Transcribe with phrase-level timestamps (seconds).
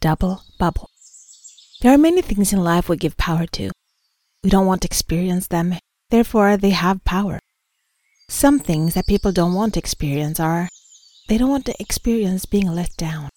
[0.00, 0.90] double bubble.
[1.80, 3.70] There are many things in life we give power to.
[4.42, 5.74] We don't want to experience them,
[6.10, 7.40] therefore, they have power.
[8.28, 10.68] Some things that people don't want to experience are
[11.28, 13.28] they don't want to experience being let down.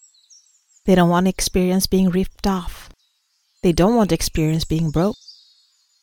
[0.85, 2.89] They don't want to experience being ripped off.
[3.61, 5.15] They don't want to experience being broke.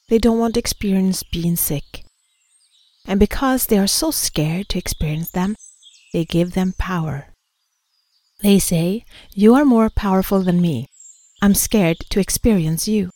[0.08, 2.04] They don't want to experience being sick.
[3.06, 5.56] And because they are so scared to experience them,
[6.12, 7.26] they give them power.
[8.42, 9.04] They say,
[9.34, 10.88] You are more powerful than me.
[11.42, 13.10] I'm scared to experience you.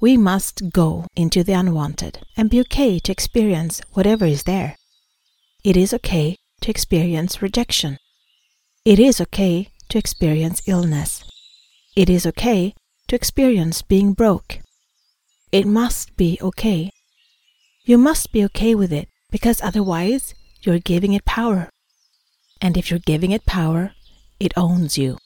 [0.00, 4.76] We must go into the unwanted and be okay to experience whatever is there.
[5.62, 7.98] It is okay to experience rejection.
[8.84, 11.24] It is okay to experience illness.
[11.94, 12.74] It is okay
[13.08, 14.58] to experience being broke.
[15.52, 16.90] It must be okay.
[17.84, 21.68] You must be okay with it because otherwise you're giving it power.
[22.60, 23.92] And if you're giving it power,
[24.42, 25.16] it owns you.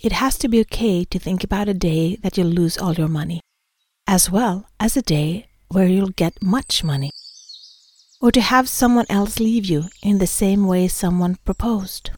[0.00, 3.08] It has to be okay to think about a day that you'll lose all your
[3.08, 3.42] money,
[4.06, 7.10] as well as a day where you'll get much money.
[8.20, 12.10] Or to have someone else leave you in the same way someone proposed.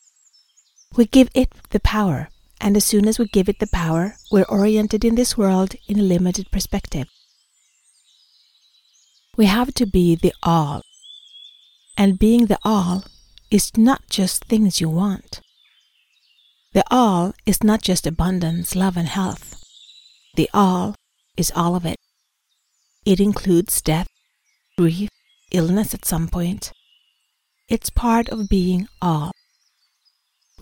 [0.96, 2.28] We give it the power,
[2.60, 5.98] and as soon as we give it the power, we're oriented in this world in
[5.98, 7.08] a limited perspective.
[9.36, 10.82] We have to be the all.
[11.96, 13.04] And being the all
[13.50, 15.40] is not just things you want.
[16.72, 19.60] The all is not just abundance, love, and health.
[20.36, 20.94] The all
[21.36, 21.96] is all of it.
[23.04, 24.06] It includes death,
[24.78, 25.08] grief,
[25.50, 26.72] illness at some point.
[27.68, 29.32] It's part of being all.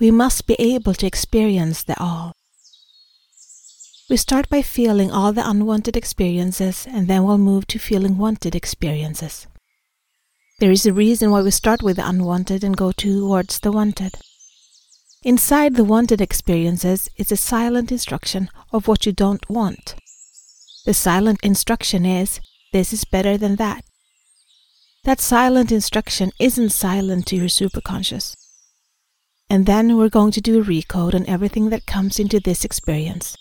[0.01, 2.33] We must be able to experience the all.
[4.09, 8.55] We start by feeling all the unwanted experiences and then we'll move to feeling wanted
[8.55, 9.47] experiences.
[10.59, 14.15] There is a reason why we start with the unwanted and go towards the wanted.
[15.25, 19.97] Inside the wanted experiences is a silent instruction of what you don't want.
[20.87, 22.41] The silent instruction is,
[22.73, 23.85] this is better than that.
[25.03, 28.37] That silent instruction isn't silent to your superconscious.
[29.51, 33.37] And then we're going to do a recode on everything that comes into this experience.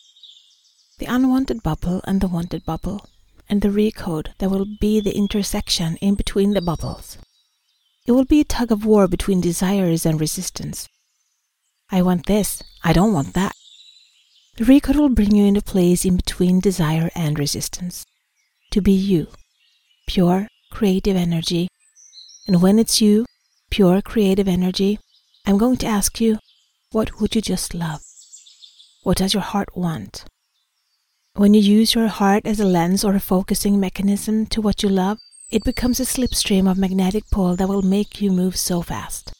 [0.98, 3.06] The unwanted bubble and the wanted bubble,
[3.48, 7.20] and the recode that will be the intersection in between the bubbles.
[8.08, 10.88] It will be a tug of war between desires and resistance.
[11.90, 13.54] I want this, I don't want that.
[14.58, 18.06] The recode will bring you into place in between desire and resistance.
[18.72, 19.28] To be you,
[20.08, 21.70] pure creative energy.
[22.48, 23.26] And when it's you,
[23.70, 25.00] pure creative energy,
[25.46, 26.40] I'm going to ask you,
[26.92, 28.02] what would you just love?
[29.04, 30.26] What does your heart want?
[31.36, 34.90] When you use your heart as a lens or a focusing mechanism to what you
[34.90, 35.20] love,
[35.52, 39.32] it becomes a slipstream of magnetic pull that will make you move so fast.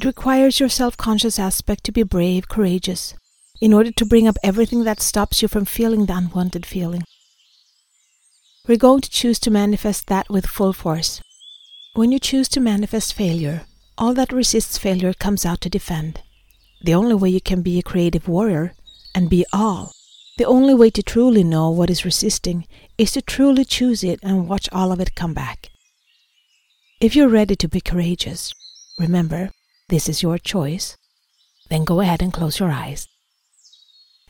[0.00, 3.12] It requires your self conscious aspect to be brave, courageous,
[3.60, 7.02] in order to bring up everything that stops you from feeling the unwanted feeling.
[8.66, 11.20] We're going to choose to manifest that with full force.
[11.92, 13.66] When you choose to manifest failure,
[13.98, 16.22] all that resists failure comes out to defend.
[16.82, 18.72] The only way you can be a creative warrior
[19.14, 19.92] and be all,
[20.38, 24.48] the only way to truly know what is resisting is to truly choose it and
[24.48, 25.68] watch all of it come back.
[27.02, 28.54] If you're ready to be courageous,
[28.98, 29.50] remember
[29.90, 30.96] this is your choice,
[31.68, 33.08] then go ahead and close your eyes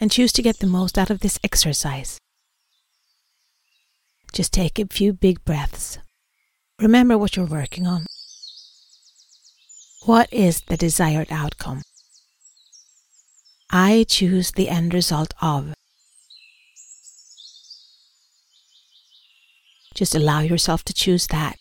[0.01, 2.19] and choose to get the most out of this exercise.
[4.33, 5.99] Just take a few big breaths.
[6.81, 8.07] Remember what you're working on.
[10.07, 11.83] What is the desired outcome?
[13.71, 15.75] I choose the end result of.
[19.95, 21.57] Just allow yourself to choose that.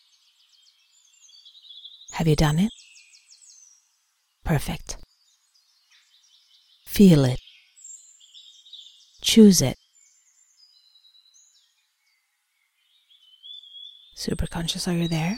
[2.14, 2.72] Have you done it?
[4.50, 4.98] Perfect.
[6.84, 7.40] Feel it.
[9.22, 9.78] Choose it.
[14.18, 15.38] Superconscious, are you there?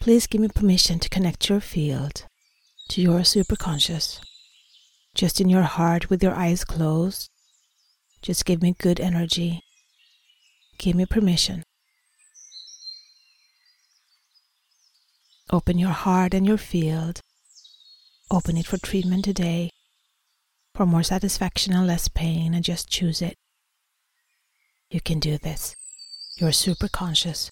[0.00, 2.26] Please give me permission to connect your field
[2.90, 4.20] to your superconscious.
[5.16, 7.30] Just in your heart with your eyes closed.
[8.22, 9.64] Just give me good energy.
[10.78, 11.64] Give me permission.
[15.50, 17.22] Open your heart and your field.
[18.30, 19.70] Open it for treatment today,
[20.74, 23.36] for more satisfaction and less pain, and just choose it.
[24.90, 25.74] You can do this.
[26.36, 27.50] You're super conscious.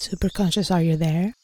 [0.00, 1.34] Super conscious, are you there?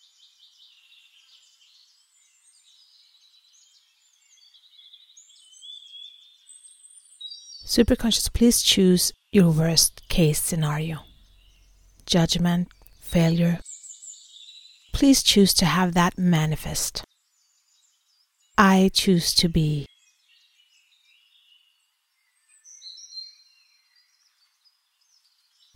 [7.64, 10.98] Superconscious, please choose your worst case scenario.
[12.06, 12.68] judgment,
[13.00, 13.58] failure.
[14.92, 17.04] Please choose to have that manifest.
[18.58, 19.86] I choose to be.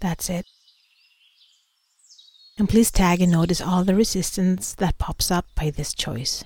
[0.00, 0.46] That's it.
[2.58, 6.44] And please tag and notice all the resistance that pops up by this choice.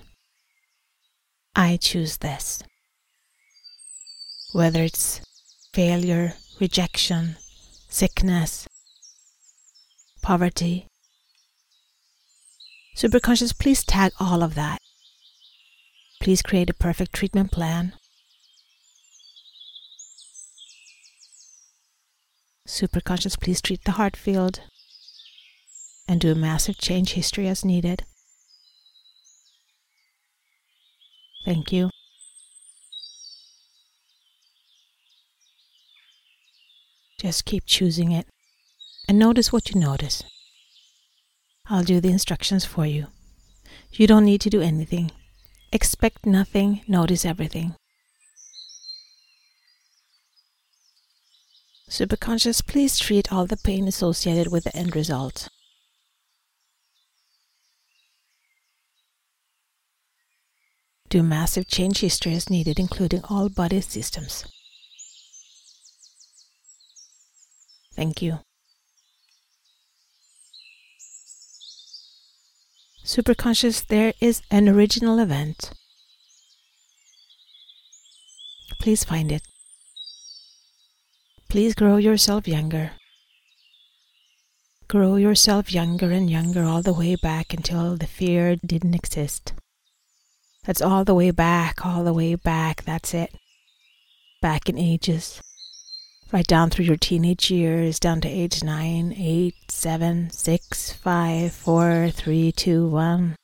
[1.54, 2.62] I choose this.
[4.52, 5.20] Whether it's
[5.72, 7.36] failure, rejection,
[7.88, 8.68] sickness,
[10.20, 10.86] poverty.
[12.94, 14.78] Superconscious, please tag all of that.
[16.20, 17.94] Please create a perfect treatment plan.
[22.68, 24.60] Superconscious, please treat the heart field
[26.06, 28.04] and do a massive change history as needed.
[31.44, 31.90] Thank you.
[37.22, 38.26] Just keep choosing it
[39.06, 40.24] and notice what you notice.
[41.66, 43.06] I'll do the instructions for you.
[43.92, 45.12] You don't need to do anything.
[45.72, 47.76] Expect nothing, notice everything.
[51.88, 55.48] Superconscious, please treat all the pain associated with the end result.
[61.08, 64.44] Do massive change history as needed, including all body systems.
[68.02, 68.40] Thank you.
[73.04, 75.70] Superconscious, there is an original event.
[78.80, 79.42] Please find it.
[81.48, 82.90] Please grow yourself younger.
[84.88, 89.52] Grow yourself younger and younger all the way back until the fear didn't exist.
[90.64, 92.82] That's all the way back, all the way back.
[92.82, 93.32] That's it.
[94.40, 95.40] Back in ages.
[96.32, 102.10] Right down through your teenage years, down to age 9, 8, 7, 6, 5, 4,
[102.10, 103.36] 3, 2, 1.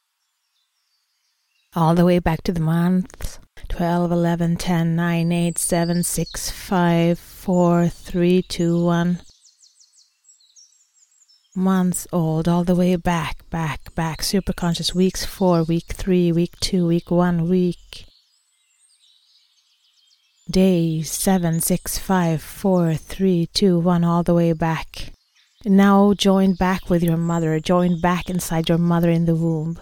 [1.76, 7.18] All the way back to the months 12, 11, 10, 9, 8, 7, 6, 5,
[7.18, 9.20] 4, 3, 2, 1
[11.54, 16.86] months old, all the way back, back, back, superconscious, weeks four, week three, week two,
[16.86, 18.06] week one, week,
[20.50, 25.12] days, seven, six, five, four, three, two, one, all the way back.
[25.64, 29.80] Now join back with your mother, join back inside your mother in the womb.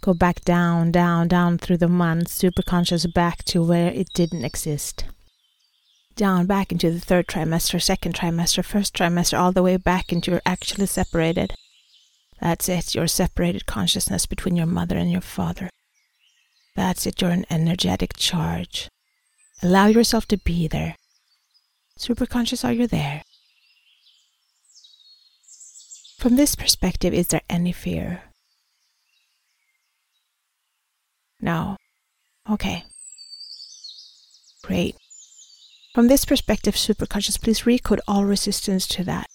[0.00, 5.04] Go back down, down, down through the months, superconscious back to where it didn't exist
[6.16, 10.30] down back into the third trimester, second trimester, first trimester, all the way back into
[10.30, 11.54] you're actually separated.
[12.40, 15.70] That's it, your separated consciousness between your mother and your father.
[16.74, 18.88] That's it, you're an energetic charge.
[19.62, 20.96] Allow yourself to be there.
[21.98, 23.22] Superconscious, are you there?
[26.18, 28.22] From this perspective, is there any fear?
[31.40, 31.76] No.
[32.50, 32.84] Okay.
[34.64, 34.96] Great.
[35.94, 39.26] From this perspective, superconscious, please recode all resistance to that.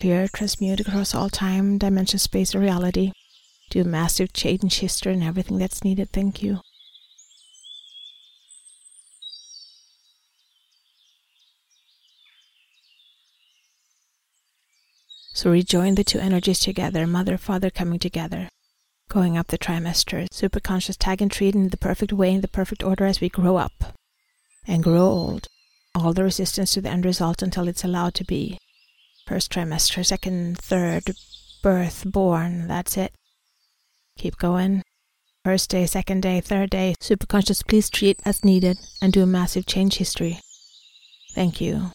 [0.00, 3.12] Clear, transmute across all time, dimension, space, and reality.
[3.68, 6.10] Do massive change history and everything that's needed.
[6.10, 6.60] Thank you.
[15.40, 18.50] So rejoin the two energies together, mother, father coming together
[19.08, 22.84] going up the trimester, superconscious tag and treat in the perfect way, in the perfect
[22.84, 23.96] order as we grow up
[24.68, 25.46] and grow old.
[25.94, 28.58] All the resistance to the end result until it's allowed to be.
[29.26, 31.12] First trimester, second, third,
[31.62, 33.14] birth, born, that's it.
[34.18, 34.82] Keep going.
[35.42, 39.64] First day, second day, third day, superconscious, please treat as needed and do a massive
[39.64, 40.38] change history.
[41.32, 41.92] Thank you.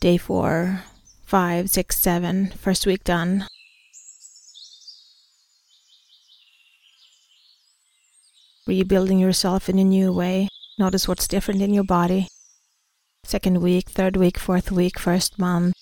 [0.00, 0.84] Day four,
[1.24, 3.46] five, six, seven, first week done.
[8.66, 10.48] rebuilding yourself in a new way.
[10.78, 12.28] Notice what's different in your body.
[13.24, 15.74] Second week, third week, fourth week, first month,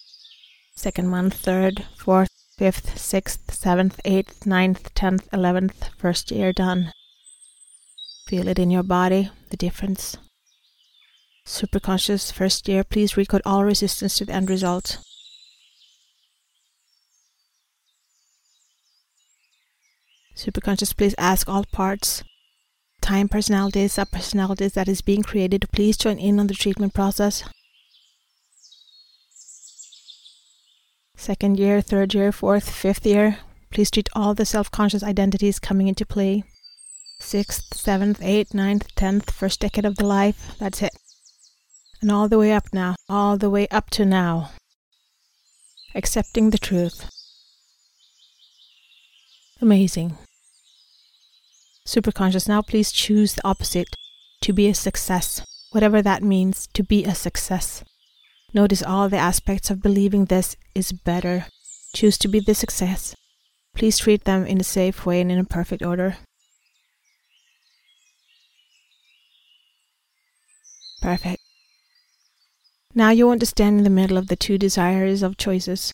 [0.76, 6.92] second month, third, fourth, fifth, sixth, seventh, eighth, ninth, tenth, eleventh, first year done.
[8.26, 10.16] Feel it in your body, the difference.
[11.44, 14.98] Superconscious, first year, please recode all resistance to the end result.
[20.36, 22.24] Superconscious, please ask all parts
[23.00, 27.42] time personalities, subpersonalities that is being created, please join in on the treatment process.
[31.16, 33.38] Second year, third year, fourth, fifth year,
[33.70, 36.44] please treat all the self conscious identities coming into play.
[37.20, 40.92] Sixth, seventh, eighth, ninth, tenth, first decade of the life, that's it.
[42.00, 44.50] And all the way up now, all the way up to now.
[45.94, 47.08] accepting the truth.
[49.62, 50.18] Amazing.
[51.86, 53.86] Superconscious, now please choose the opposite
[54.40, 57.84] to be a success, whatever that means, to be a success.
[58.52, 61.46] Notice all the aspects of believing this is better.
[61.94, 63.14] Choose to be the success.
[63.76, 66.16] Please treat them in a safe way and in a perfect order.
[71.00, 71.40] Perfect.
[72.96, 75.92] Now you want to stand in the middle of the two desires of choices.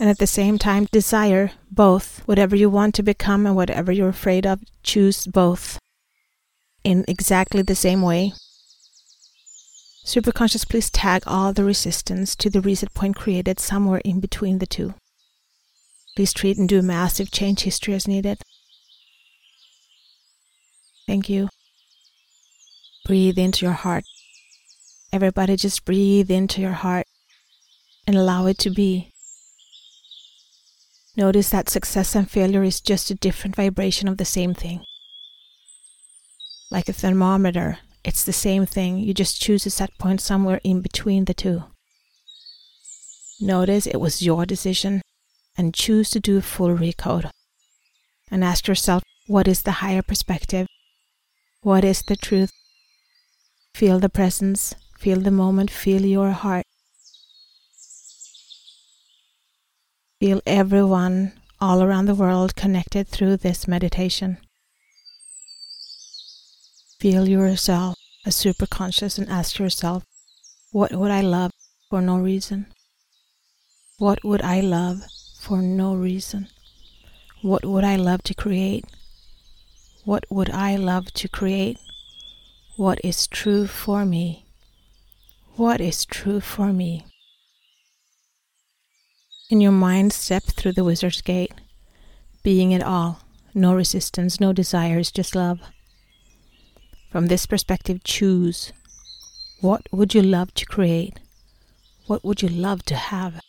[0.00, 2.26] And at the same time, desire both.
[2.26, 5.78] Whatever you want to become and whatever you're afraid of, choose both
[6.82, 8.32] in exactly the same way.
[10.04, 14.66] Superconscious, please tag all the resistance to the reset point created somewhere in between the
[14.66, 14.94] two.
[16.16, 18.38] Please treat and do a massive change history as needed.
[21.06, 21.48] Thank you.
[23.06, 24.02] Breathe into your heart.
[25.12, 27.06] Everybody just breathe into your heart
[28.04, 29.07] and allow it to be.
[31.18, 34.84] Notice that success and failure is just a different vibration of the same thing.
[36.70, 40.80] Like a thermometer, it's the same thing, you just choose a set point somewhere in
[40.80, 41.64] between the two.
[43.40, 45.02] Notice it was your decision
[45.56, 47.28] and choose to do a full recode.
[48.30, 50.66] And ask yourself what is the higher perspective?
[51.62, 52.52] What is the truth?
[53.74, 56.64] Feel the presence, Feel the moment, feel your heart.
[60.20, 64.38] Feel everyone all around the world connected through this meditation.
[66.98, 67.94] Feel yourself
[68.26, 70.02] as super conscious and ask yourself,
[70.72, 71.52] what would I love
[71.88, 72.66] for no reason?
[73.98, 75.02] What would I love
[75.40, 76.48] for no reason?
[77.42, 78.86] What would I love to create?
[80.04, 81.78] What would I love to create?
[82.76, 84.46] What is true for me?
[85.54, 87.07] What is true for me?
[89.50, 91.54] In your mind, step through the wizard's gate,
[92.42, 93.22] being it all,
[93.54, 95.60] no resistance, no desires, just love.
[97.10, 98.74] From this perspective, choose
[99.62, 101.18] what would you love to create?
[102.06, 103.40] What would you love to have?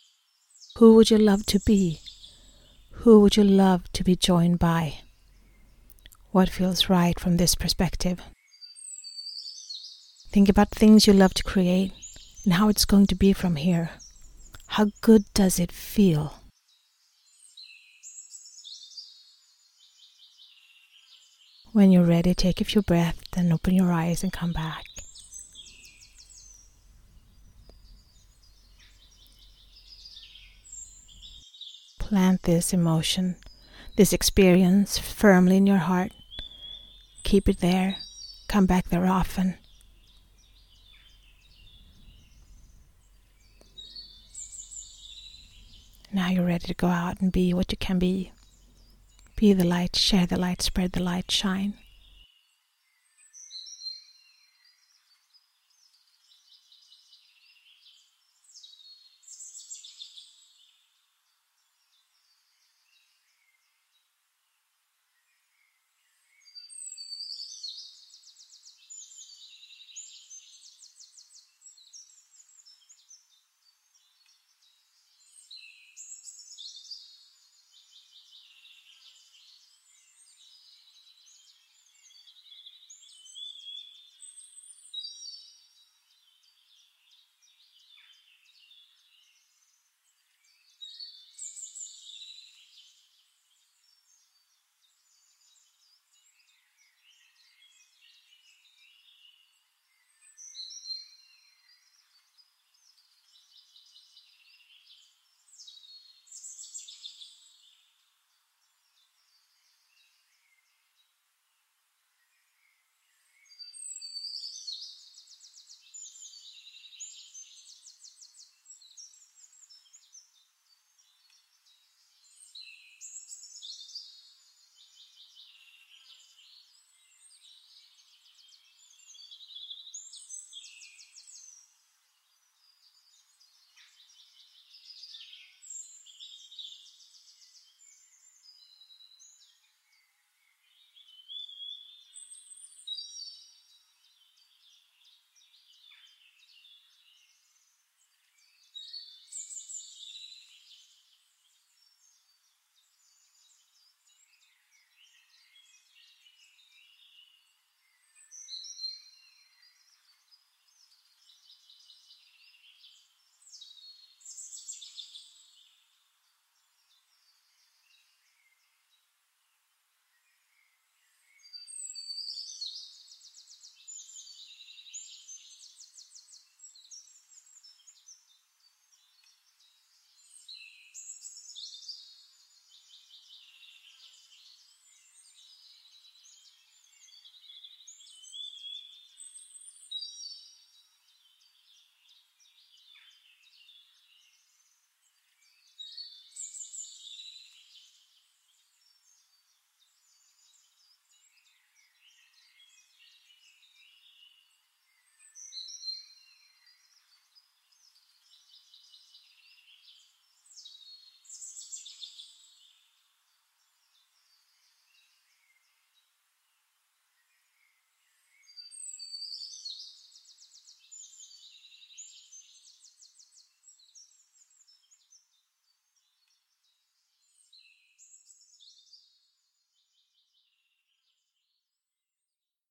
[0.78, 2.00] Who would you love to be?
[3.02, 5.00] Who would you love to be joined by?
[6.30, 8.22] What feels right from this perspective?
[10.32, 11.92] Think about things you love to create
[12.44, 13.90] and how it's going to be from here.
[14.74, 16.34] How good does it feel?
[21.72, 24.84] When you're ready, take a few breaths and open your eyes and come back.
[31.98, 33.34] Plant this emotion,
[33.96, 36.12] this experience firmly in your heart.
[37.24, 37.96] Keep it there.
[38.46, 39.58] Come back there often.
[46.12, 48.32] Now you're ready to go out and be what you can be.
[49.36, 51.74] Be the light, share the light, spread the light, shine.